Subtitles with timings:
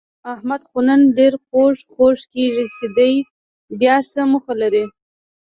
[0.33, 3.13] احمد خو نن ډېر خوږ خوږ کېږي، چې دی
[3.79, 4.85] بیاڅه موخه لري؟